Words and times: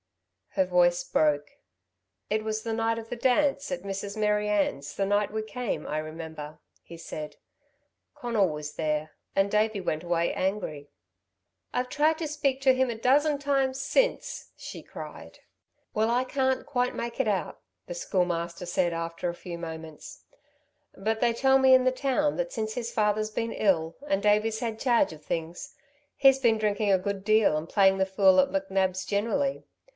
Her 0.55 0.65
voice 0.65 1.03
broke. 1.03 1.45
"It 2.29 2.43
was 2.43 2.63
the 2.63 2.73
night 2.73 2.97
of 2.97 3.07
the 3.07 3.15
dance, 3.15 3.71
at 3.71 3.83
Mrs. 3.83 4.17
Mary 4.17 4.49
Ann's 4.49 4.95
the 4.95 5.05
night 5.05 5.31
we 5.31 5.43
came, 5.43 5.87
I 5.87 5.99
remember," 5.99 6.59
he 6.81 6.97
said; 6.97 7.37
"Conal 8.15 8.49
was 8.49 8.73
there, 8.73 9.11
and 9.35 9.49
Davey 9.49 9.79
went 9.79 10.03
away 10.03 10.33
angry." 10.33 10.89
"I've 11.71 11.87
tried 11.87 12.17
to 12.17 12.27
speak 12.27 12.59
to 12.61 12.73
him 12.73 12.89
a 12.89 12.95
dozen 12.95 13.37
times, 13.37 13.79
since," 13.79 14.51
she 14.57 14.81
cried. 14.83 15.39
"Well, 15.93 16.09
I 16.09 16.25
can't 16.25 16.65
quite 16.65 16.95
make 16.95 17.19
it 17.21 17.29
out," 17.29 17.61
the 17.85 17.93
Schoolmaster 17.93 18.65
said, 18.65 18.91
after 18.91 19.29
a 19.29 19.35
few 19.35 19.57
moments, 19.57 20.25
"but 20.97 21.21
they 21.21 21.31
tell 21.31 21.59
me 21.59 21.73
in 21.73 21.85
the 21.85 21.91
town 21.91 22.35
that 22.37 22.51
since 22.51 22.73
his 22.73 22.91
father's 22.91 23.29
been 23.31 23.53
ill 23.53 23.95
and 24.07 24.21
Davey's 24.21 24.59
had 24.59 24.79
charge 24.79 25.13
of 25.13 25.23
things, 25.23 25.75
he's 26.17 26.39
been 26.39 26.57
drinking 26.57 26.91
a 26.91 26.97
good 26.97 27.23
deal 27.23 27.55
and 27.55 27.69
playing 27.69 27.99
the 27.99 28.05
fool 28.05 28.39
at 28.39 28.49
McNab's 28.49 29.05
generally. 29.05 29.63